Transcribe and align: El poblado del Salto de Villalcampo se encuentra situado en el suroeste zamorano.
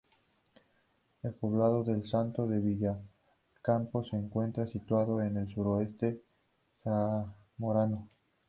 El 1.21 1.35
poblado 1.35 1.83
del 1.83 2.07
Salto 2.07 2.47
de 2.47 2.57
Villalcampo 2.57 4.03
se 4.03 4.15
encuentra 4.17 4.65
situado 4.65 5.21
en 5.21 5.37
el 5.37 5.53
suroeste 5.53 6.23
zamorano. 6.83 8.07